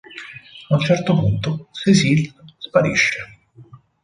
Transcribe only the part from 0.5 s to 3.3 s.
A un certo punto Cécile sparisce.